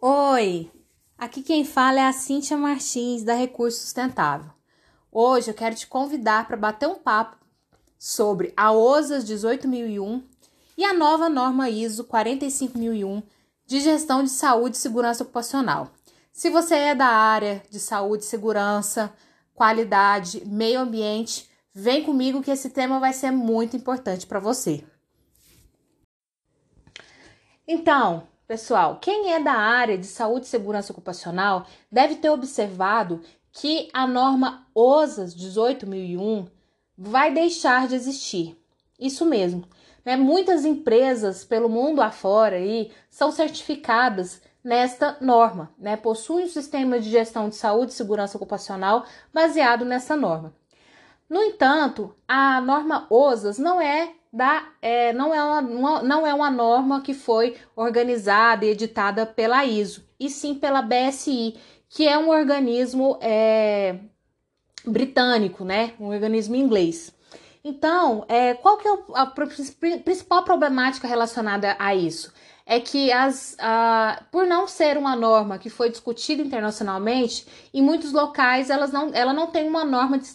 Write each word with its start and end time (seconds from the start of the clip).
Oi, 0.00 0.70
aqui 1.18 1.42
quem 1.42 1.64
fala 1.64 1.98
é 1.98 2.04
a 2.04 2.12
Cíntia 2.12 2.56
Martins 2.56 3.24
da 3.24 3.34
Recurso 3.34 3.80
Sustentável. 3.80 4.52
Hoje 5.10 5.50
eu 5.50 5.54
quero 5.54 5.74
te 5.74 5.88
convidar 5.88 6.46
para 6.46 6.56
bater 6.56 6.88
um 6.88 6.94
papo 6.94 7.36
sobre 7.98 8.54
a 8.56 8.70
OSAS 8.70 9.24
18001 9.24 10.22
e 10.76 10.84
a 10.84 10.94
nova 10.94 11.28
norma 11.28 11.68
ISO 11.68 12.04
45001 12.04 13.24
de 13.66 13.80
gestão 13.80 14.22
de 14.22 14.30
saúde 14.30 14.76
e 14.76 14.78
segurança 14.78 15.24
ocupacional. 15.24 15.90
Se 16.32 16.48
você 16.48 16.76
é 16.76 16.94
da 16.94 17.08
área 17.08 17.60
de 17.68 17.80
saúde, 17.80 18.24
segurança, 18.24 19.12
qualidade, 19.52 20.46
meio 20.46 20.78
ambiente, 20.78 21.50
vem 21.74 22.04
comigo 22.04 22.40
que 22.40 22.52
esse 22.52 22.70
tema 22.70 23.00
vai 23.00 23.12
ser 23.12 23.32
muito 23.32 23.76
importante 23.76 24.28
para 24.28 24.38
você. 24.38 24.84
Então, 27.66 28.28
Pessoal, 28.48 28.96
quem 28.98 29.34
é 29.34 29.40
da 29.40 29.52
área 29.52 29.98
de 29.98 30.06
saúde 30.06 30.46
e 30.46 30.48
segurança 30.48 30.90
ocupacional 30.90 31.66
deve 31.92 32.14
ter 32.14 32.30
observado 32.30 33.20
que 33.52 33.90
a 33.92 34.06
norma 34.06 34.66
OSAS 34.74 35.34
18001 35.34 36.46
vai 36.96 37.30
deixar 37.30 37.86
de 37.86 37.94
existir. 37.94 38.58
Isso 38.98 39.26
mesmo. 39.26 39.68
Né? 40.02 40.16
Muitas 40.16 40.64
empresas 40.64 41.44
pelo 41.44 41.68
mundo 41.68 42.00
afora 42.00 42.56
aí 42.56 42.90
são 43.10 43.30
certificadas 43.30 44.40
nesta 44.64 45.18
norma, 45.20 45.70
né? 45.78 45.98
possuem 45.98 46.46
um 46.46 46.48
sistema 46.48 46.98
de 46.98 47.10
gestão 47.10 47.50
de 47.50 47.54
saúde 47.54 47.92
e 47.92 47.94
segurança 47.94 48.38
ocupacional 48.38 49.04
baseado 49.30 49.84
nessa 49.84 50.16
norma. 50.16 50.54
No 51.28 51.42
entanto, 51.42 52.16
a 52.26 52.62
norma 52.62 53.06
OSAS 53.10 53.58
não 53.58 53.78
é 53.78 54.14
da, 54.32 54.68
é, 54.82 55.12
não, 55.12 55.34
é 55.34 55.42
uma, 55.42 56.02
não 56.02 56.26
é 56.26 56.34
uma 56.34 56.50
norma 56.50 57.00
que 57.00 57.14
foi 57.14 57.56
organizada 57.74 58.64
e 58.64 58.70
editada 58.70 59.24
pela 59.24 59.64
ISO, 59.64 60.04
e 60.20 60.28
sim 60.28 60.54
pela 60.54 60.82
BSI, 60.82 61.56
que 61.88 62.06
é 62.06 62.18
um 62.18 62.28
organismo 62.28 63.18
é, 63.20 63.98
britânico, 64.84 65.64
né? 65.64 65.94
Um 65.98 66.06
organismo 66.06 66.54
inglês. 66.54 67.12
Então, 67.64 68.24
é, 68.28 68.54
qual 68.54 68.78
que 68.78 68.86
é 68.88 68.92
a 69.14 69.26
principal 69.26 70.44
problemática 70.44 71.08
relacionada 71.08 71.76
a 71.78 71.94
isso? 71.94 72.32
É 72.64 72.78
que 72.78 73.10
as, 73.10 73.56
a, 73.58 74.22
por 74.30 74.46
não 74.46 74.66
ser 74.66 74.98
uma 74.98 75.16
norma 75.16 75.58
que 75.58 75.70
foi 75.70 75.90
discutida 75.90 76.42
internacionalmente, 76.42 77.46
em 77.72 77.82
muitos 77.82 78.12
locais 78.12 78.68
elas 78.68 78.92
não, 78.92 79.10
ela 79.14 79.32
não 79.32 79.46
tem 79.46 79.66
uma 79.66 79.84
norma 79.84 80.18
de, 80.18 80.28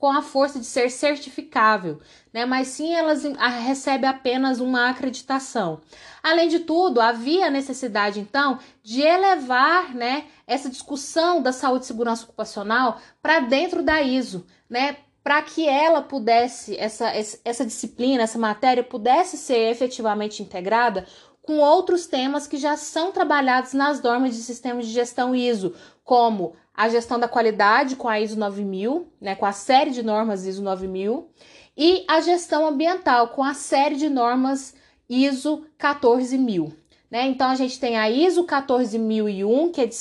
com 0.00 0.10
a 0.10 0.22
força 0.22 0.58
de 0.58 0.64
ser 0.64 0.90
certificável, 0.90 2.00
né? 2.32 2.46
Mas 2.46 2.68
sim 2.68 2.94
elas 2.94 3.22
recebem 3.62 4.08
apenas 4.08 4.58
uma 4.58 4.88
acreditação. 4.88 5.82
Além 6.22 6.48
de 6.48 6.60
tudo, 6.60 7.02
havia 7.02 7.50
necessidade 7.50 8.18
então 8.18 8.58
de 8.82 9.02
elevar, 9.02 9.94
né, 9.94 10.24
essa 10.46 10.70
discussão 10.70 11.42
da 11.42 11.52
saúde 11.52 11.84
e 11.84 11.86
segurança 11.86 12.24
ocupacional 12.24 12.98
para 13.20 13.40
dentro 13.40 13.82
da 13.82 14.00
ISO, 14.00 14.46
né? 14.70 14.96
Para 15.22 15.42
que 15.42 15.68
ela 15.68 16.00
pudesse, 16.00 16.74
essa, 16.78 17.12
essa 17.44 17.66
disciplina, 17.66 18.22
essa 18.22 18.38
matéria 18.38 18.82
pudesse 18.82 19.36
ser 19.36 19.70
efetivamente 19.70 20.42
integrada 20.42 21.06
com 21.42 21.58
outros 21.58 22.06
temas 22.06 22.46
que 22.46 22.56
já 22.56 22.74
são 22.74 23.12
trabalhados 23.12 23.74
nas 23.74 24.00
normas 24.00 24.34
de 24.34 24.42
sistemas 24.42 24.86
de 24.86 24.92
gestão 24.92 25.34
ISO, 25.34 25.74
como 26.02 26.56
a 26.74 26.88
gestão 26.88 27.18
da 27.18 27.28
qualidade 27.28 27.96
com 27.96 28.08
a 28.08 28.20
ISO 28.20 28.38
9000, 28.38 29.06
né, 29.20 29.34
com 29.34 29.46
a 29.46 29.52
série 29.52 29.90
de 29.90 30.02
normas 30.02 30.46
ISO 30.46 30.62
9000, 30.62 31.28
e 31.76 32.04
a 32.08 32.20
gestão 32.20 32.66
ambiental 32.66 33.28
com 33.28 33.42
a 33.42 33.54
série 33.54 33.96
de 33.96 34.08
normas 34.08 34.74
ISO 35.08 35.64
14000. 35.78 36.72
Né? 37.10 37.26
Então 37.26 37.50
a 37.50 37.56
gente 37.56 37.80
tem 37.80 37.98
a 37.98 38.08
ISO 38.08 38.44
14001, 38.44 39.72
que 39.72 39.80
é 39.80 39.86
de, 39.86 39.96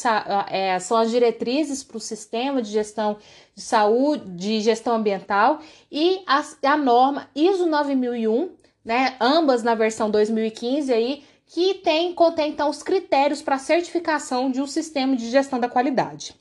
é, 0.49 0.79
são 0.79 0.97
as 0.97 1.09
diretrizes 1.09 1.83
para 1.83 1.97
o 1.97 1.99
sistema 1.99 2.61
de 2.61 2.69
gestão 2.69 3.17
de 3.55 3.61
saúde, 3.61 4.29
de 4.29 4.61
gestão 4.61 4.93
ambiental, 4.93 5.59
e 5.91 6.21
a, 6.27 6.43
a 6.63 6.77
norma 6.77 7.27
ISO 7.35 7.65
9001, 7.65 8.51
né? 8.85 9.15
ambas 9.19 9.63
na 9.63 9.73
versão 9.73 10.11
2015 10.11 10.93
aí, 10.93 11.23
que 11.47 11.73
tem, 11.75 12.13
contém 12.13 12.51
então 12.51 12.69
os 12.69 12.83
critérios 12.83 13.41
para 13.41 13.57
certificação 13.57 14.51
de 14.51 14.61
um 14.61 14.67
sistema 14.67 15.15
de 15.15 15.31
gestão 15.31 15.59
da 15.59 15.67
qualidade. 15.67 16.35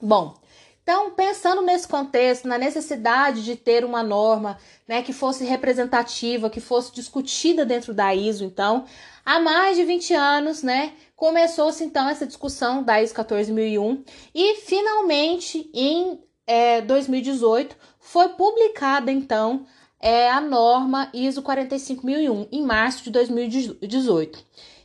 Bom, 0.00 0.34
então, 0.84 1.12
pensando 1.12 1.62
nesse 1.62 1.88
contexto, 1.88 2.46
na 2.46 2.58
necessidade 2.58 3.42
de 3.42 3.56
ter 3.56 3.86
uma 3.86 4.02
norma 4.02 4.58
né, 4.86 5.02
que 5.02 5.14
fosse 5.14 5.42
representativa, 5.42 6.50
que 6.50 6.60
fosse 6.60 6.92
discutida 6.92 7.64
dentro 7.64 7.94
da 7.94 8.14
ISO, 8.14 8.44
então, 8.44 8.84
há 9.24 9.40
mais 9.40 9.78
de 9.78 9.84
20 9.84 10.12
anos, 10.12 10.62
né, 10.62 10.92
começou-se 11.16 11.82
então 11.82 12.06
essa 12.06 12.26
discussão 12.26 12.82
da 12.82 13.02
ISO 13.02 13.14
14001 13.14 14.04
e 14.34 14.56
finalmente 14.56 15.70
em 15.72 16.20
é, 16.46 16.82
2018 16.82 17.74
foi 17.98 18.28
publicada 18.30 19.10
então 19.10 19.64
é, 19.98 20.30
a 20.30 20.38
norma 20.38 21.08
ISO 21.14 21.40
45001 21.40 22.48
em 22.52 22.62
março 22.62 23.04
de 23.04 23.10
2018. 23.10 24.44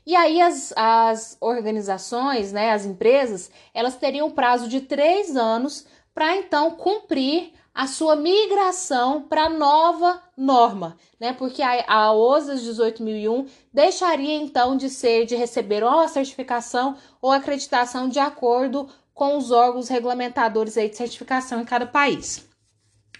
E 0.09 0.16
aí 0.16 0.42
as, 0.42 0.74
as 0.75 1.38
organizações, 1.40 2.52
né, 2.52 2.72
as 2.72 2.84
empresas, 2.84 3.52
elas 3.75 3.96
teriam 3.96 4.25
um 4.25 4.31
prazo 4.31 4.68
de 4.68 4.81
três 4.81 5.38
anos 5.38 5.86
para 6.16 6.36
então 6.36 6.72
cumprir 6.72 7.53
a 7.75 7.86
sua 7.86 8.16
migração 8.16 9.22
para 9.22 9.44
a 9.44 9.50
nova 9.50 10.20
norma, 10.36 10.97
né? 11.20 11.31
Porque 11.31 11.62
a, 11.62 11.86
a 11.88 12.12
OSAS 12.12 12.80
18001 12.80 13.46
deixaria 13.72 14.34
então 14.34 14.75
de 14.75 14.90
ser 14.90 15.28
de 15.28 15.36
receber 15.36 15.84
ou 15.84 16.00
a 16.00 16.08
certificação 16.08 16.97
ou 17.22 17.31
acreditação 17.31 18.09
de 18.09 18.18
acordo 18.18 18.90
com 19.14 19.38
os 19.38 19.52
órgãos 19.52 19.90
regulamentadores 19.90 20.76
aí 20.76 20.90
de 20.90 20.97
certificação 20.97 21.62
em 21.62 21.66
cada 21.66 21.86
país. 21.86 22.50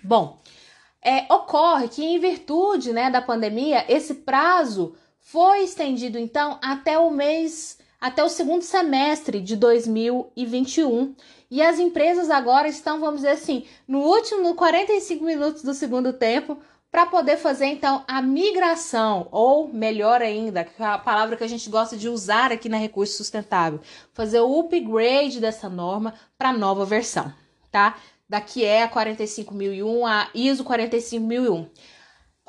Bom, 0.04 0.40
é, 1.04 1.32
ocorre 1.32 1.88
que 1.88 2.04
em 2.04 2.18
virtude 2.18 2.92
né, 2.92 3.12
da 3.12 3.22
pandemia 3.22 3.86
esse 3.88 4.16
prazo 4.16 4.96
foi 5.32 5.64
estendido 5.64 6.18
então 6.18 6.58
até 6.60 6.98
o 6.98 7.12
mês, 7.12 7.78
até 8.02 8.24
o 8.24 8.30
segundo 8.30 8.64
semestre 8.64 9.40
de 9.40 9.56
2021. 9.56 11.16
E 11.52 11.62
as 11.62 11.78
empresas 11.78 12.32
agora 12.32 12.68
estão, 12.68 13.00
vamos 13.00 13.18
dizer 13.18 13.34
assim, 13.34 13.66
no 13.88 14.00
último 14.00 14.56
45 14.56 15.24
minutos 15.24 15.62
do 15.62 15.76
segundo 15.76 16.14
tempo 16.14 16.58
para 16.92 17.06
poder 17.06 17.38
fazer 17.38 17.68
então 17.68 18.04
a 18.08 18.24
migração, 18.24 19.28
ou 19.32 19.68
melhor 19.68 20.24
ainda, 20.24 20.62
é 20.62 20.84
a 20.84 20.98
palavra 20.98 21.38
que 21.38 21.44
a 21.44 21.48
gente 21.48 21.70
gosta 21.70 21.96
de 21.96 22.10
usar 22.10 22.52
aqui 22.52 22.68
na 22.68 22.78
Recurso 22.78 23.18
Sustentável, 23.18 23.80
fazer 24.14 24.40
o 24.40 24.60
upgrade 24.60 25.40
dessa 25.40 25.70
norma 25.70 26.16
para 26.40 26.52
nova 26.52 26.86
versão, 26.86 27.32
tá? 27.72 27.98
Daqui 28.28 28.66
é 28.66 28.82
a 28.82 28.88
45001, 28.88 30.08
a 30.08 30.28
ISO 30.34 30.64
45001. 30.64 31.70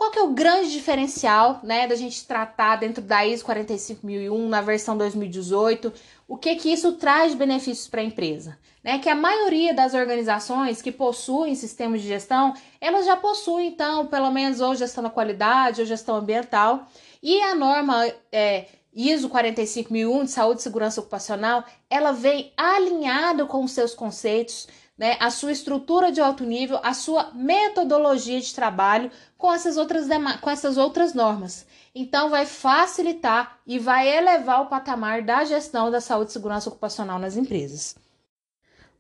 Qual 0.01 0.11
que 0.11 0.19
é 0.19 0.23
o 0.23 0.31
grande 0.31 0.73
diferencial, 0.73 1.61
né, 1.63 1.87
da 1.87 1.95
gente 1.95 2.27
tratar 2.27 2.77
dentro 2.77 3.03
da 3.03 3.27
ISO 3.27 3.45
45001 3.45 4.49
na 4.49 4.63
versão 4.63 4.97
2018? 4.97 5.93
O 6.27 6.39
que 6.39 6.57
que 6.57 6.73
isso 6.73 6.93
traz 6.93 7.33
de 7.33 7.37
benefícios 7.37 7.87
para 7.87 8.01
a 8.01 8.05
empresa? 8.05 8.59
Né, 8.83 8.99
que 8.99 9.11
a 9.11 9.15
maioria 9.15 9.75
das 9.75 9.93
organizações 9.93 10.81
que 10.81 10.91
possuem 10.91 11.55
sistemas 11.55 12.01
de 12.01 12.09
gestão, 12.09 12.55
elas 12.81 13.05
já 13.05 13.15
possuem, 13.15 13.69
então, 13.69 14.07
pelo 14.07 14.31
menos 14.31 14.63
ou 14.63 14.75
gestão 14.75 15.05
da 15.05 15.11
qualidade 15.11 15.83
ou 15.83 15.87
gestão 15.87 16.17
ambiental. 16.17 16.89
E 17.23 17.39
a 17.43 17.55
norma 17.55 18.11
é, 18.33 18.69
ISO 18.95 19.29
45001 19.29 20.25
de 20.25 20.31
saúde 20.31 20.61
e 20.61 20.63
segurança 20.63 21.03
ocupacional, 21.03 21.63
ela 21.91 22.13
vem 22.13 22.55
alinhada 22.57 23.45
com 23.45 23.63
os 23.63 23.73
seus 23.73 23.95
conceitos, 23.95 24.67
né, 25.01 25.17
a 25.19 25.31
sua 25.31 25.51
estrutura 25.51 26.13
de 26.13 26.21
alto 26.21 26.45
nível, 26.45 26.79
a 26.83 26.93
sua 26.93 27.31
metodologia 27.33 28.39
de 28.39 28.55
trabalho 28.55 29.11
com 29.39 29.51
essas 29.51 29.79
outras, 29.79 30.07
com 30.43 30.51
essas 30.51 30.77
outras 30.77 31.15
normas. 31.15 31.67
Então, 31.95 32.29
vai 32.29 32.45
facilitar 32.45 33.59
e 33.67 33.79
vai 33.79 34.15
elevar 34.15 34.61
o 34.61 34.67
patamar 34.67 35.23
da 35.23 35.43
gestão 35.43 35.91
da 35.91 36.03
saúde 36.03 36.29
e 36.29 36.33
segurança 36.35 36.69
ocupacional 36.69 37.19
nas 37.19 37.35
empresas. 37.35 37.97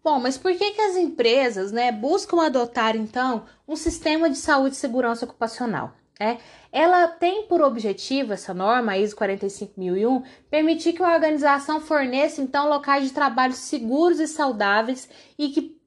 Bom, 0.02 0.18
mas 0.18 0.38
por 0.38 0.56
que, 0.56 0.70
que 0.70 0.80
as 0.80 0.96
empresas 0.96 1.70
né, 1.70 1.92
buscam 1.92 2.40
adotar, 2.40 2.96
então, 2.96 3.44
um 3.68 3.76
sistema 3.76 4.30
de 4.30 4.38
saúde 4.38 4.76
e 4.76 4.78
segurança 4.78 5.26
ocupacional? 5.26 5.92
É, 6.22 6.36
ela 6.70 7.08
tem 7.08 7.46
por 7.46 7.62
objetivo, 7.62 8.34
essa 8.34 8.52
norma, 8.52 8.92
a 8.92 8.98
ISO 8.98 9.16
45001, 9.16 10.22
permitir 10.50 10.92
que 10.92 11.00
uma 11.00 11.14
organização 11.14 11.80
forneça, 11.80 12.42
então, 12.42 12.68
locais 12.68 13.04
de 13.04 13.14
trabalho 13.14 13.54
seguros 13.54 14.20
e 14.20 14.28
saudáveis 14.28 15.08
e 15.38 15.48
que, 15.48 15.80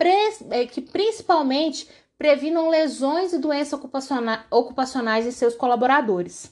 é, 0.50 0.66
que 0.66 0.82
principalmente 0.82 1.88
previnam 2.18 2.68
lesões 2.68 3.32
e 3.32 3.38
doenças 3.38 3.80
ocupacionais 4.50 5.28
em 5.28 5.32
seus 5.32 5.56
colaboradores. 5.56 6.52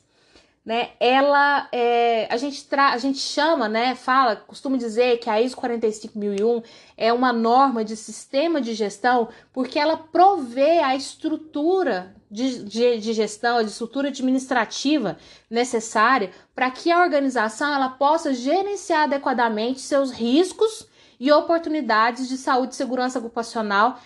Né, 0.64 0.92
ela 1.00 1.68
é, 1.72 2.28
a 2.32 2.38
gente 2.38 2.66
tra 2.66 2.90
a 2.90 2.98
gente 2.98 3.18
chama, 3.18 3.68
né, 3.68 3.96
fala, 3.96 4.36
costuma 4.36 4.78
dizer 4.78 5.18
que 5.18 5.30
a 5.30 5.42
ISO 5.42 5.56
45001 5.56 6.62
é 6.96 7.12
uma 7.12 7.34
norma 7.34 7.84
de 7.84 7.96
sistema 7.96 8.62
de 8.62 8.76
gestão 8.76 9.30
porque 9.52 9.80
ela 9.80 9.98
provê 9.98 10.78
a 10.80 10.96
estrutura 10.96 12.16
de, 12.30 12.64
de, 12.64 13.00
de 13.00 13.14
gestão, 13.14 13.58
a 13.58 13.64
estrutura 13.64 14.10
administrativa 14.10 15.18
necessária 15.50 16.30
para 16.54 16.70
que 16.70 16.92
a 16.92 17.02
organização 17.02 17.74
ela 17.74 17.90
possa 17.90 18.32
gerenciar 18.32 19.04
adequadamente 19.04 19.82
seus 19.82 20.12
riscos 20.12 20.88
e 21.20 21.32
oportunidades 21.32 22.30
de 22.30 22.38
saúde 22.38 22.74
e 22.74 22.78
segurança 22.78 23.18
ocupacional 23.18 24.00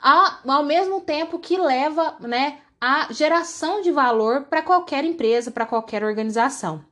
ao, 0.00 0.38
ao 0.46 0.62
mesmo 0.64 1.02
tempo 1.02 1.38
que 1.38 1.58
leva, 1.58 2.16
né, 2.20 2.60
a 2.80 3.12
geração 3.12 3.82
de 3.82 3.90
valor 3.90 4.44
para 4.44 4.62
qualquer 4.62 5.04
empresa, 5.04 5.50
para 5.50 5.66
qualquer 5.66 6.04
organização. 6.04 6.84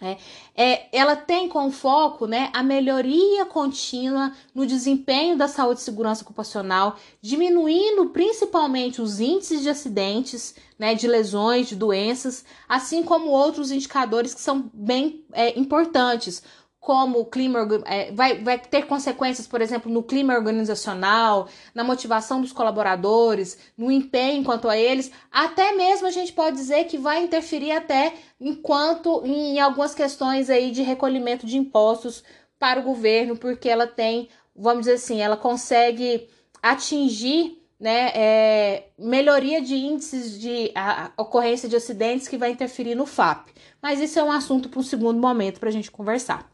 É, 0.00 0.18
é, 0.54 0.88
ela 0.92 1.14
tem 1.14 1.48
como 1.48 1.70
foco 1.70 2.26
né, 2.26 2.50
a 2.52 2.62
melhoria 2.62 3.46
contínua 3.46 4.32
no 4.52 4.66
desempenho 4.66 5.36
da 5.36 5.46
saúde 5.46 5.80
e 5.80 5.84
segurança 5.84 6.22
ocupacional, 6.22 6.96
diminuindo 7.22 8.10
principalmente 8.10 9.00
os 9.00 9.20
índices 9.20 9.62
de 9.62 9.70
acidentes, 9.70 10.56
né, 10.78 10.94
de 10.94 11.06
lesões, 11.06 11.68
de 11.68 11.76
doenças, 11.76 12.44
assim 12.68 13.04
como 13.04 13.30
outros 13.30 13.70
indicadores 13.70 14.34
que 14.34 14.40
são 14.40 14.68
bem 14.74 15.24
é, 15.32 15.58
importantes, 15.58 16.42
como 16.84 17.18
o 17.20 17.24
clima 17.24 17.66
é, 17.86 18.12
vai, 18.12 18.42
vai 18.42 18.58
ter 18.58 18.86
consequências, 18.86 19.46
por 19.46 19.62
exemplo, 19.62 19.90
no 19.90 20.02
clima 20.02 20.34
organizacional, 20.34 21.48
na 21.74 21.82
motivação 21.82 22.42
dos 22.42 22.52
colaboradores, 22.52 23.56
no 23.74 23.90
empenho 23.90 24.44
quanto 24.44 24.68
a 24.68 24.76
eles, 24.76 25.10
até 25.32 25.72
mesmo 25.72 26.06
a 26.06 26.10
gente 26.10 26.30
pode 26.34 26.56
dizer 26.56 26.84
que 26.84 26.98
vai 26.98 27.24
interferir 27.24 27.72
até 27.72 28.12
enquanto 28.38 29.22
em 29.24 29.58
algumas 29.58 29.94
questões 29.94 30.50
aí 30.50 30.70
de 30.70 30.82
recolhimento 30.82 31.46
de 31.46 31.56
impostos 31.56 32.22
para 32.58 32.80
o 32.80 32.82
governo, 32.82 33.34
porque 33.34 33.70
ela 33.70 33.86
tem, 33.86 34.28
vamos 34.54 34.80
dizer 34.80 34.96
assim, 34.96 35.22
ela 35.22 35.38
consegue 35.38 36.28
atingir 36.62 37.62
né, 37.80 38.10
é, 38.14 38.88
melhoria 38.98 39.62
de 39.62 39.74
índices 39.74 40.38
de 40.38 40.70
a, 40.74 41.10
a 41.16 41.22
ocorrência 41.22 41.66
de 41.66 41.76
acidentes 41.76 42.28
que 42.28 42.36
vai 42.36 42.50
interferir 42.50 42.94
no 42.94 43.06
FAP. 43.06 43.48
Mas 43.80 44.00
isso 44.00 44.18
é 44.18 44.22
um 44.22 44.30
assunto 44.30 44.68
para 44.68 44.80
um 44.80 44.82
segundo 44.82 45.18
momento 45.18 45.58
para 45.58 45.70
a 45.70 45.72
gente 45.72 45.90
conversar. 45.90 46.52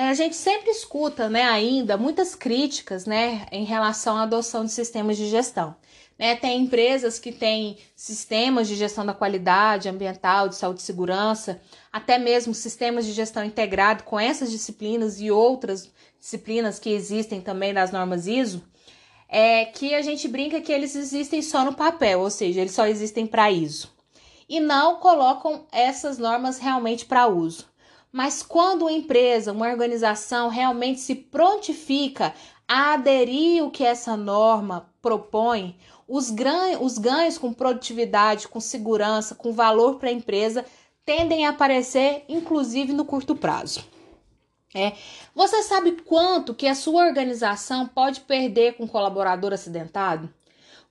É, 0.00 0.08
a 0.08 0.14
gente 0.14 0.34
sempre 0.34 0.70
escuta, 0.70 1.28
né, 1.28 1.42
ainda 1.42 1.98
muitas 1.98 2.34
críticas, 2.34 3.04
né, 3.04 3.46
em 3.52 3.64
relação 3.64 4.16
à 4.16 4.22
adoção 4.22 4.64
de 4.64 4.72
sistemas 4.72 5.14
de 5.14 5.28
gestão. 5.28 5.76
Né, 6.18 6.34
tem 6.36 6.62
empresas 6.62 7.18
que 7.18 7.30
têm 7.30 7.76
sistemas 7.94 8.66
de 8.66 8.76
gestão 8.76 9.04
da 9.04 9.12
qualidade 9.12 9.90
ambiental, 9.90 10.48
de 10.48 10.56
saúde 10.56 10.80
e 10.80 10.84
segurança, 10.84 11.60
até 11.92 12.16
mesmo 12.16 12.54
sistemas 12.54 13.04
de 13.04 13.12
gestão 13.12 13.44
integrado 13.44 14.04
com 14.04 14.18
essas 14.18 14.50
disciplinas 14.50 15.20
e 15.20 15.30
outras 15.30 15.92
disciplinas 16.18 16.78
que 16.78 16.88
existem 16.88 17.42
também 17.42 17.74
das 17.74 17.92
normas 17.92 18.26
ISO, 18.26 18.64
é 19.28 19.66
que 19.66 19.94
a 19.94 20.00
gente 20.00 20.26
brinca 20.26 20.62
que 20.62 20.72
eles 20.72 20.96
existem 20.96 21.42
só 21.42 21.62
no 21.62 21.74
papel, 21.74 22.20
ou 22.20 22.30
seja, 22.30 22.62
eles 22.62 22.72
só 22.72 22.86
existem 22.86 23.26
para 23.26 23.50
ISO. 23.50 23.92
E 24.48 24.60
não 24.60 24.96
colocam 24.96 25.66
essas 25.70 26.16
normas 26.16 26.58
realmente 26.58 27.04
para 27.04 27.28
uso. 27.28 27.69
Mas 28.12 28.42
quando 28.42 28.82
uma 28.82 28.92
empresa, 28.92 29.52
uma 29.52 29.68
organização 29.68 30.48
realmente 30.48 31.00
se 31.00 31.14
prontifica 31.14 32.34
a 32.66 32.94
aderir 32.94 33.64
o 33.64 33.70
que 33.70 33.84
essa 33.84 34.16
norma 34.16 34.90
propõe, 35.00 35.76
os, 36.06 36.30
ganhos, 36.30 36.80
os 36.80 36.98
ganhos 36.98 37.38
com 37.38 37.52
produtividade, 37.52 38.48
com 38.48 38.60
segurança, 38.60 39.34
com 39.34 39.52
valor 39.52 39.96
para 39.96 40.08
a 40.08 40.12
empresa 40.12 40.64
tendem 41.04 41.46
a 41.46 41.50
aparecer, 41.50 42.24
inclusive 42.28 42.92
no 42.92 43.04
curto 43.04 43.34
prazo. 43.34 43.84
É. 44.74 44.92
Você 45.34 45.62
sabe 45.62 45.92
quanto 46.02 46.54
que 46.54 46.66
a 46.66 46.74
sua 46.74 47.04
organização 47.04 47.88
pode 47.88 48.20
perder 48.20 48.74
com 48.74 48.84
um 48.84 48.88
colaborador 48.88 49.52
acidentado? 49.52 50.32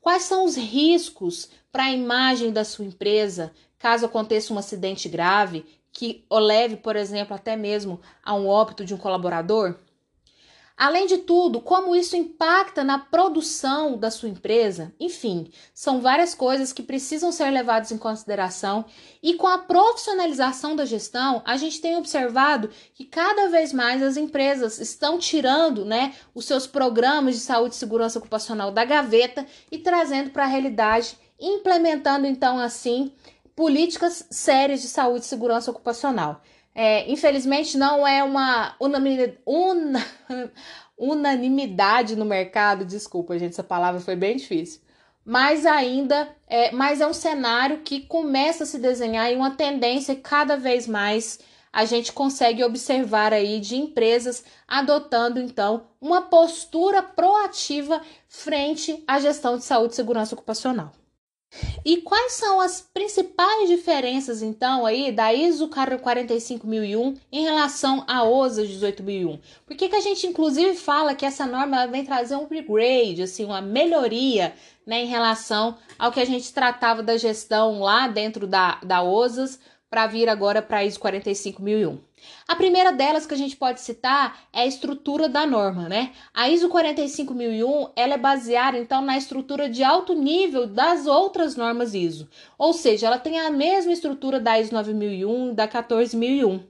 Quais 0.01 0.23
são 0.23 0.43
os 0.43 0.57
riscos 0.57 1.49
para 1.71 1.85
a 1.85 1.91
imagem 1.91 2.51
da 2.51 2.65
sua 2.65 2.85
empresa 2.85 3.53
caso 3.77 4.05
aconteça 4.05 4.53
um 4.53 4.57
acidente 4.57 5.07
grave 5.07 5.65
que 5.99 6.23
o 6.29 6.39
leve, 6.39 6.77
por 6.77 6.95
exemplo, 6.95 7.35
até 7.35 7.57
mesmo 7.57 7.99
a 8.23 8.33
um 8.33 8.47
óbito 8.47 8.85
de 8.85 8.93
um 8.93 8.97
colaborador? 8.97 9.75
Além 10.77 11.05
de 11.05 11.17
tudo, 11.17 11.59
como 11.59 11.93
isso 11.93 12.15
impacta 12.15 12.85
na 12.85 12.97
produção 12.97 13.97
da 13.97 14.09
sua 14.09 14.29
empresa? 14.29 14.93
Enfim, 14.97 15.51
são 15.73 15.99
várias 15.99 16.33
coisas 16.33 16.71
que 16.71 16.81
precisam 16.81 17.33
ser 17.33 17.49
levadas 17.49 17.91
em 17.91 17.97
consideração 17.97 18.85
e 19.21 19.33
com 19.33 19.45
a 19.45 19.57
profissionalização 19.57 20.73
da 20.73 20.85
gestão, 20.85 21.41
a 21.45 21.57
gente 21.57 21.81
tem 21.81 21.97
observado 21.97 22.69
que 22.93 23.03
cada 23.03 23.49
vez 23.49 23.73
mais 23.73 24.01
as 24.01 24.15
empresas 24.15 24.79
estão 24.79 25.19
tirando, 25.19 25.83
né, 25.83 26.15
os 26.33 26.45
seus 26.45 26.65
programas 26.65 27.35
de 27.35 27.41
saúde 27.41 27.75
e 27.75 27.77
segurança 27.77 28.19
ocupacional 28.19 28.71
da 28.71 28.85
gaveta 28.85 29.45
e 29.69 29.79
trazendo 29.79 30.29
para 30.29 30.45
a 30.45 30.47
realidade, 30.47 31.17
implementando 31.37 32.25
então 32.25 32.57
assim 32.57 33.11
políticas 33.59 34.25
sérias 34.31 34.81
de 34.81 34.87
saúde 34.87 35.25
e 35.25 35.27
segurança 35.27 35.69
ocupacional. 35.69 36.41
É, 36.73 37.11
infelizmente, 37.11 37.77
não 37.77 38.07
é 38.07 38.23
uma 38.23 38.73
unanimidade 40.97 42.15
no 42.15 42.23
mercado, 42.23 42.85
desculpa, 42.85 43.37
gente, 43.37 43.51
essa 43.51 43.61
palavra 43.61 43.99
foi 43.99 44.15
bem 44.15 44.37
difícil. 44.37 44.79
Mas 45.25 45.65
ainda, 45.65 46.33
é, 46.47 46.71
mas 46.71 47.01
é 47.01 47.07
um 47.07 47.11
cenário 47.11 47.79
que 47.79 47.99
começa 47.99 48.63
a 48.63 48.65
se 48.65 48.79
desenhar 48.79 49.29
e 49.29 49.35
uma 49.35 49.51
tendência 49.51 50.15
cada 50.15 50.55
vez 50.55 50.87
mais 50.87 51.39
a 51.73 51.83
gente 51.83 52.13
consegue 52.13 52.63
observar 52.63 53.33
aí 53.33 53.59
de 53.59 53.75
empresas 53.75 54.45
adotando 54.65 55.37
então 55.37 55.87
uma 55.99 56.21
postura 56.21 57.03
proativa 57.03 58.01
frente 58.25 59.03
à 59.05 59.19
gestão 59.19 59.57
de 59.57 59.65
saúde 59.65 59.91
e 59.91 59.95
segurança 59.97 60.33
ocupacional. 60.33 60.93
E 61.83 61.97
quais 62.01 62.33
são 62.33 62.61
as 62.61 62.87
principais 62.93 63.67
diferenças, 63.67 64.41
então, 64.41 64.85
aí 64.85 65.11
da 65.11 65.33
ISO 65.33 65.67
45001 65.67 67.15
em 67.31 67.43
relação 67.43 68.03
à 68.07 68.23
OSA 68.23 68.61
18001? 68.61 69.39
Por 69.65 69.75
que, 69.75 69.89
que 69.89 69.95
a 69.95 70.01
gente, 70.01 70.27
inclusive, 70.27 70.75
fala 70.75 71.15
que 71.15 71.25
essa 71.25 71.47
norma 71.47 71.87
vem 71.87 72.05
trazer 72.05 72.35
um 72.35 72.43
upgrade, 72.43 73.23
assim, 73.23 73.45
uma 73.45 73.61
melhoria 73.61 74.53
né, 74.85 75.03
em 75.03 75.07
relação 75.07 75.77
ao 75.97 76.11
que 76.11 76.19
a 76.19 76.25
gente 76.25 76.53
tratava 76.53 77.01
da 77.01 77.17
gestão 77.17 77.79
lá 77.79 78.07
dentro 78.07 78.45
da, 78.45 78.79
da 78.83 79.01
OSAS 79.01 79.59
para 79.89 80.05
vir 80.07 80.29
agora 80.29 80.61
para 80.61 80.79
a 80.79 80.85
ISO 80.85 80.99
45001. 80.99 81.99
A 82.47 82.55
primeira 82.55 82.91
delas 82.91 83.25
que 83.25 83.33
a 83.33 83.37
gente 83.37 83.55
pode 83.55 83.81
citar 83.81 84.39
é 84.53 84.61
a 84.61 84.65
estrutura 84.65 85.27
da 85.27 85.45
norma, 85.45 85.89
né? 85.89 86.11
A 86.33 86.49
ISO 86.49 86.69
45001, 86.69 87.89
ela 87.95 88.13
é 88.13 88.17
baseada 88.17 88.77
então 88.77 89.01
na 89.01 89.17
estrutura 89.17 89.69
de 89.69 89.83
alto 89.83 90.13
nível 90.13 90.67
das 90.67 91.07
outras 91.07 91.55
normas 91.55 91.93
ISO. 91.93 92.29
Ou 92.57 92.73
seja, 92.73 93.07
ela 93.07 93.17
tem 93.17 93.39
a 93.39 93.49
mesma 93.49 93.91
estrutura 93.91 94.39
da 94.39 94.59
ISO 94.59 94.73
9001 94.73 95.51
e 95.51 95.53
da 95.53 95.67
14001 95.67 96.63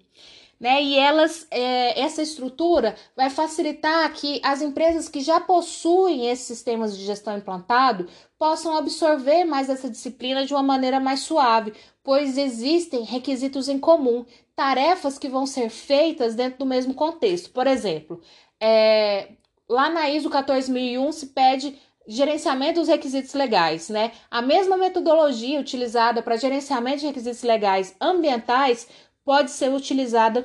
né? 0.60 0.84
E 0.84 0.98
elas, 0.98 1.48
é, 1.50 2.00
essa 2.00 2.22
estrutura 2.22 2.96
vai 3.16 3.30
facilitar 3.30 4.12
que 4.14 4.42
as 4.44 4.62
empresas 4.62 5.08
que 5.08 5.22
já 5.22 5.40
possuem 5.40 6.28
esses 6.28 6.46
sistemas 6.46 6.98
de 6.98 7.06
gestão 7.06 7.38
implantado 7.38 8.08
possam 8.38 8.76
absorver 8.76 9.46
mais 9.46 9.70
essa 9.70 9.90
disciplina 9.90 10.46
de 10.46 10.54
uma 10.54 10.64
maneira 10.64 11.00
mais 11.00 11.22
suave, 11.22 11.74
pois 12.04 12.38
existem 12.38 13.04
requisitos 13.04 13.70
em 13.70 13.80
comum, 13.80 14.26
tarefas 14.56 15.18
que 15.18 15.30
vão 15.30 15.46
ser 15.46 15.70
feitas 15.70 16.36
dentro 16.36 16.60
do 16.60 16.66
mesmo 16.66 16.94
contexto. 16.94 17.52
Por 17.52 17.66
exemplo, 17.66 18.22
é, 18.60 19.30
lá 19.70 19.90
na 19.90 20.10
ISO 20.10 20.30
14001 20.30 21.12
se 21.14 21.28
pede 21.28 21.80
gerenciamento 22.10 22.80
dos 22.80 22.90
requisitos 22.90 23.36
legais, 23.36 23.88
né? 23.88 24.12
A 24.32 24.42
mesma 24.42 24.76
metodologia 24.76 25.60
utilizada 25.60 26.24
para 26.24 26.38
gerenciamento 26.38 27.02
de 27.02 27.06
requisitos 27.06 27.44
legais 27.44 27.96
ambientais 28.02 28.88
pode 29.30 29.52
ser 29.52 29.72
utilizada 29.72 30.44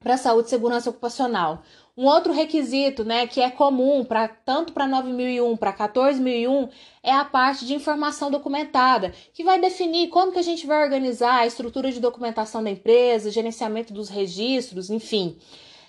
para 0.00 0.16
saúde 0.16 0.48
e 0.48 0.50
segurança 0.50 0.90
ocupacional. 0.90 1.62
Um 1.96 2.06
outro 2.06 2.32
requisito, 2.32 3.04
né, 3.04 3.24
que 3.24 3.40
é 3.40 3.48
comum 3.48 4.04
para 4.04 4.26
tanto 4.26 4.72
para 4.72 4.84
9001 4.84 5.56
para 5.56 5.72
14001 5.72 6.68
é 7.04 7.12
a 7.12 7.24
parte 7.24 7.64
de 7.64 7.72
informação 7.72 8.28
documentada, 8.28 9.14
que 9.32 9.44
vai 9.44 9.60
definir 9.60 10.08
como 10.08 10.32
que 10.32 10.40
a 10.40 10.42
gente 10.42 10.66
vai 10.66 10.82
organizar 10.82 11.36
a 11.36 11.46
estrutura 11.46 11.92
de 11.92 12.00
documentação 12.00 12.64
da 12.64 12.70
empresa, 12.70 13.30
gerenciamento 13.30 13.94
dos 13.94 14.08
registros, 14.08 14.90
enfim. 14.90 15.38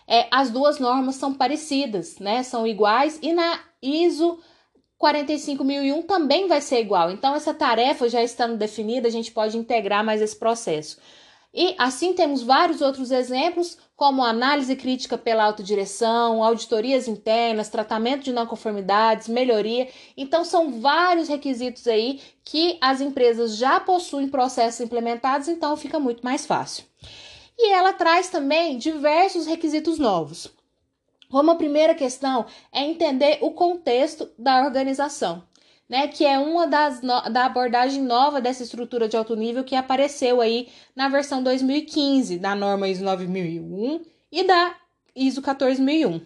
É, 0.07 0.27
as 0.29 0.51
duas 0.51 0.77
normas 0.77 1.15
são 1.15 1.33
parecidas, 1.33 2.19
né, 2.19 2.43
são 2.43 2.67
iguais 2.67 3.17
e 3.19 3.33
na 3.33 3.61
ISO 3.81 4.37
45001 4.99 6.03
também 6.03 6.47
vai 6.47 6.61
ser 6.61 6.81
igual. 6.81 7.09
Então 7.09 7.33
essa 7.33 7.51
tarefa 7.51 8.07
já 8.07 8.21
estando 8.21 8.55
definida, 8.55 9.07
a 9.07 9.11
gente 9.11 9.31
pode 9.31 9.57
integrar 9.57 10.05
mais 10.05 10.21
esse 10.21 10.35
processo. 10.35 10.99
E 11.59 11.73
assim 11.79 12.13
temos 12.13 12.43
vários 12.43 12.81
outros 12.81 13.09
exemplos, 13.09 13.79
como 13.95 14.23
análise 14.23 14.75
crítica 14.75 15.17
pela 15.17 15.43
autodireção, 15.43 16.43
auditorias 16.43 17.07
internas, 17.07 17.67
tratamento 17.67 18.21
de 18.25 18.31
não 18.31 18.45
conformidades, 18.45 19.27
melhoria. 19.27 19.89
Então, 20.15 20.45
são 20.45 20.79
vários 20.79 21.27
requisitos 21.27 21.87
aí 21.87 22.21
que 22.45 22.77
as 22.79 23.01
empresas 23.01 23.57
já 23.57 23.79
possuem 23.79 24.29
processos 24.29 24.81
implementados, 24.81 25.47
então 25.47 25.75
fica 25.75 25.99
muito 25.99 26.23
mais 26.23 26.45
fácil. 26.45 26.85
E 27.57 27.73
ela 27.73 27.91
traz 27.91 28.29
também 28.29 28.77
diversos 28.77 29.47
requisitos 29.47 29.97
novos. 29.97 30.51
Uma 31.27 31.55
primeira 31.55 31.95
questão 31.95 32.45
é 32.71 32.83
entender 32.83 33.39
o 33.41 33.49
contexto 33.49 34.29
da 34.37 34.63
organização 34.63 35.41
né, 35.89 36.07
que 36.07 36.25
é 36.25 36.37
uma 36.37 36.67
das 36.67 37.01
no, 37.01 37.21
da 37.29 37.45
abordagem 37.45 38.01
nova 38.03 38.41
dessa 38.41 38.63
estrutura 38.63 39.07
de 39.07 39.15
alto 39.15 39.35
nível 39.35 39.63
que 39.63 39.75
apareceu 39.75 40.41
aí 40.41 40.67
na 40.95 41.07
versão 41.07 41.41
2015 41.41 42.37
da 42.39 42.55
norma 42.55 42.87
ISO 42.89 43.03
9001 43.03 44.01
e 44.31 44.43
da 44.43 44.75
ISO 45.15 45.41
14001. 45.41 46.21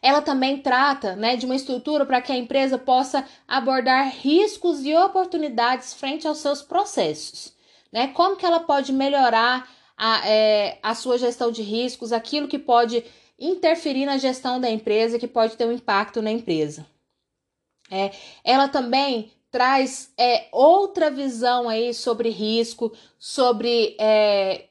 Ela 0.00 0.22
também 0.22 0.58
trata 0.58 1.16
né, 1.16 1.36
de 1.36 1.44
uma 1.44 1.56
estrutura 1.56 2.06
para 2.06 2.20
que 2.20 2.32
a 2.32 2.36
empresa 2.36 2.78
possa 2.78 3.24
abordar 3.46 4.08
riscos 4.08 4.84
e 4.84 4.94
oportunidades 4.94 5.92
frente 5.92 6.26
aos 6.26 6.38
seus 6.38 6.62
processos. 6.62 7.52
Né? 7.92 8.08
Como 8.08 8.36
que 8.36 8.46
ela 8.46 8.60
pode 8.60 8.92
melhorar 8.92 9.68
a, 9.96 10.28
é, 10.28 10.78
a 10.82 10.94
sua 10.94 11.18
gestão 11.18 11.50
de 11.50 11.62
riscos, 11.62 12.12
aquilo 12.12 12.46
que 12.46 12.58
pode 12.58 13.04
interferir 13.38 14.06
na 14.06 14.16
gestão 14.16 14.60
da 14.60 14.70
empresa, 14.70 15.18
que 15.18 15.26
pode 15.26 15.56
ter 15.56 15.66
um 15.66 15.72
impacto 15.72 16.22
na 16.22 16.30
empresa. 16.30 16.86
É, 17.90 18.10
ela 18.44 18.68
também 18.68 19.30
traz 19.50 20.12
é, 20.16 20.46
outra 20.52 21.10
visão 21.10 21.68
aí 21.68 21.94
sobre 21.94 22.28
risco, 22.28 22.92
sobre 23.18 23.96
é, 23.98 24.66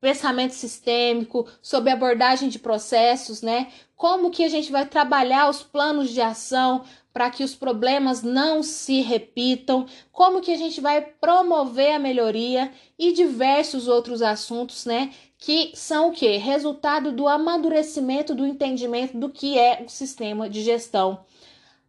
pensamento 0.00 0.52
sistêmico, 0.52 1.46
sobre 1.62 1.90
abordagem 1.90 2.48
de 2.48 2.58
processos, 2.58 3.40
né? 3.40 3.68
Como 3.96 4.30
que 4.30 4.44
a 4.44 4.48
gente 4.48 4.70
vai 4.70 4.84
trabalhar 4.84 5.48
os 5.48 5.62
planos 5.62 6.10
de 6.10 6.20
ação 6.20 6.84
para 7.12 7.30
que 7.30 7.44
os 7.44 7.54
problemas 7.54 8.24
não 8.24 8.60
se 8.60 9.00
repitam, 9.00 9.86
como 10.10 10.40
que 10.40 10.52
a 10.52 10.58
gente 10.58 10.80
vai 10.80 11.00
promover 11.00 11.94
a 11.94 11.98
melhoria 11.98 12.72
e 12.98 13.12
diversos 13.12 13.86
outros 13.86 14.20
assuntos, 14.20 14.84
né? 14.84 15.12
Que 15.38 15.70
são 15.74 16.08
o 16.08 16.12
que? 16.12 16.36
Resultado 16.36 17.12
do 17.12 17.28
amadurecimento 17.28 18.34
do 18.34 18.44
entendimento 18.44 19.16
do 19.16 19.30
que 19.30 19.56
é 19.56 19.84
o 19.86 19.88
sistema 19.88 20.50
de 20.50 20.62
gestão 20.62 21.24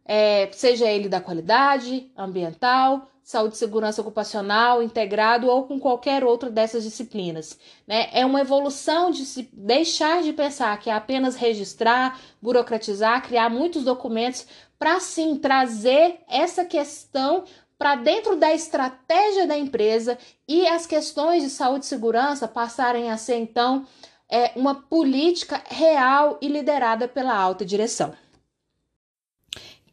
é, 0.06 0.48
seja 0.52 0.86
ele 0.86 1.08
da 1.08 1.20
qualidade 1.20 2.10
ambiental, 2.16 3.08
saúde 3.22 3.56
e 3.56 3.58
segurança 3.58 4.00
ocupacional, 4.00 4.80
integrado 4.80 5.48
ou 5.48 5.64
com 5.64 5.80
qualquer 5.80 6.22
outra 6.22 6.48
dessas 6.48 6.84
disciplinas. 6.84 7.58
Né? 7.86 8.08
É 8.12 8.24
uma 8.24 8.40
evolução 8.40 9.10
de 9.10 9.26
se 9.26 9.48
deixar 9.52 10.22
de 10.22 10.32
pensar 10.32 10.78
que 10.78 10.88
é 10.88 10.94
apenas 10.94 11.34
registrar, 11.34 12.20
burocratizar, 12.40 13.26
criar 13.26 13.50
muitos 13.50 13.82
documentos 13.82 14.46
para 14.78 15.00
sim 15.00 15.36
trazer 15.36 16.20
essa 16.28 16.64
questão 16.64 17.42
para 17.76 17.96
dentro 17.96 18.36
da 18.36 18.54
estratégia 18.54 19.46
da 19.46 19.58
empresa 19.58 20.16
e 20.46 20.66
as 20.66 20.86
questões 20.86 21.42
de 21.42 21.50
saúde 21.50 21.84
e 21.84 21.88
segurança 21.88 22.46
passarem 22.46 23.10
a 23.10 23.16
ser 23.16 23.36
então 23.36 23.84
é, 24.28 24.52
uma 24.56 24.74
política 24.74 25.62
real 25.68 26.38
e 26.40 26.48
liderada 26.48 27.06
pela 27.08 27.36
alta 27.36 27.64
direção. 27.64 28.14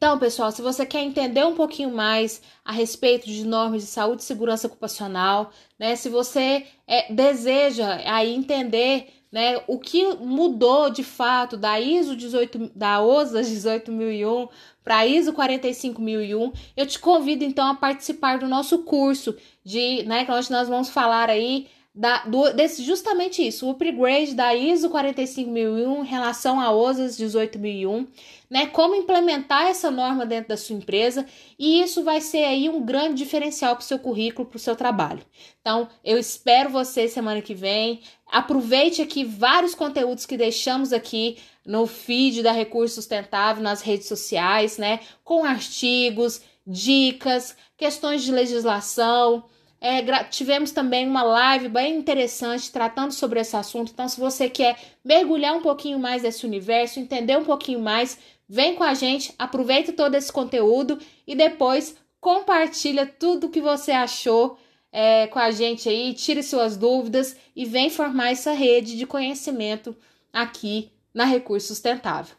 Então, 0.04 0.20
pessoal, 0.20 0.52
se 0.52 0.62
você 0.62 0.86
quer 0.86 1.02
entender 1.02 1.46
um 1.46 1.56
pouquinho 1.56 1.90
mais 1.90 2.42
a 2.66 2.74
respeito 2.74 3.26
de 3.26 3.46
normas 3.46 3.84
de 3.84 3.88
saúde 3.88 4.22
e 4.22 4.26
segurança 4.26 4.68
ocupacional, 4.68 5.54
né, 5.80 5.96
se 5.96 6.10
você 6.10 6.66
é, 6.86 7.14
deseja 7.14 8.02
aí 8.06 8.36
entender 8.36 9.08
né, 9.32 9.64
o 9.66 9.80
que 9.80 10.14
mudou 10.16 10.90
de 10.90 11.06
fato 11.06 11.56
da 11.56 11.80
ISO 11.80 12.18
18, 12.18 12.72
da 12.76 13.02
OSA 13.02 13.40
18001 13.40 14.50
para 14.84 15.08
ISO 15.08 15.32
45001, 15.32 16.52
eu 16.76 16.86
te 16.86 17.00
convido 17.00 17.46
então 17.46 17.66
a 17.66 17.74
participar 17.74 18.40
do 18.40 18.48
nosso 18.50 18.80
curso 18.80 19.34
de, 19.64 20.04
né, 20.04 20.28
onde 20.30 20.52
nós 20.52 20.68
vamos 20.68 20.90
falar 20.90 21.30
aí 21.30 21.68
da, 21.96 22.26
do, 22.26 22.52
desse, 22.54 22.82
justamente 22.84 23.46
isso, 23.46 23.68
o 23.68 23.72
upgrade 23.72 24.34
da 24.34 24.56
ISO 24.56 24.90
45001 24.90 26.04
em 26.04 26.08
relação 26.08 26.60
à 26.60 26.72
OSAS 26.72 27.20
18001, 27.20 28.08
né? 28.50 28.66
Como 28.66 28.96
implementar 28.96 29.68
essa 29.68 29.92
norma 29.92 30.26
dentro 30.26 30.50
da 30.50 30.58
sua 30.58 30.76
empresa 30.76 31.24
e 31.58 31.84
isso 31.84 32.04
vai 32.04 32.20
ser 32.20 32.46
aí 32.46 32.68
um 32.68 32.84
grande 32.84 33.24
diferencial 33.24 33.76
para 33.76 33.84
o 33.84 33.86
seu 33.86 34.00
currículo, 34.00 34.48
para 34.48 34.58
o 34.58 34.60
seu 34.60 34.76
trabalho. 34.76 35.24
Então, 35.62 35.88
eu 36.04 36.18
espero 36.18 36.72
você 36.72 37.08
semana 37.08 37.42
que 37.44 37.54
vem. 37.54 38.02
Aproveite 38.26 39.00
aqui 39.00 39.24
vários 39.24 39.76
conteúdos 39.76 40.26
que 40.26 40.36
deixamos 40.36 40.92
aqui 40.92 41.38
no 41.64 41.86
feed 41.86 42.42
da 42.42 42.52
Recurso 42.52 42.96
Sustentável 42.96 43.62
nas 43.62 43.82
redes 43.82 44.08
sociais, 44.08 44.80
né? 44.80 45.00
Com 45.24 45.46
artigos, 45.46 46.42
dicas, 46.66 47.56
questões 47.78 48.24
de 48.24 48.32
legislação 48.32 49.44
é, 49.84 50.24
tivemos 50.24 50.72
também 50.72 51.06
uma 51.06 51.24
live 51.24 51.68
bem 51.68 51.98
interessante 51.98 52.72
tratando 52.72 53.12
sobre 53.12 53.42
esse 53.42 53.54
assunto. 53.58 53.92
Então, 53.92 54.08
se 54.08 54.18
você 54.18 54.50
quer 54.50 54.80
mergulhar 55.04 55.54
um 55.54 55.62
pouquinho 55.62 56.00
mais 56.00 56.24
nesse 56.24 56.46
universo, 56.46 57.02
entender 57.02 57.38
um 57.38 57.44
pouquinho 57.44 57.82
mais, 57.82 58.18
vem 58.48 58.76
com 58.76 58.84
a 58.86 58.94
gente, 58.94 59.36
aproveita 59.38 59.92
todo 59.92 60.16
esse 60.16 60.32
conteúdo 60.32 60.98
e 61.28 61.36
depois 61.36 61.98
compartilha 62.22 63.06
tudo 63.06 63.50
que 63.50 63.60
você 63.60 63.92
achou 63.92 64.58
é, 64.90 65.28
com 65.28 65.40
a 65.40 65.52
gente 65.52 65.90
aí, 65.90 66.14
tire 66.14 66.42
suas 66.42 66.78
dúvidas 66.78 67.36
e 67.54 67.66
vem 67.66 67.90
formar 67.90 68.32
essa 68.32 68.54
rede 68.54 68.98
de 68.98 69.06
conhecimento 69.06 69.94
aqui 70.32 70.94
na 71.14 71.26
Recurso 71.26 71.68
Sustentável. 71.68 72.34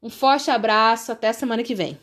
Um 0.00 0.08
forte 0.08 0.48
abraço, 0.48 1.10
até 1.10 1.32
semana 1.32 1.64
que 1.64 1.74
vem. 1.74 1.98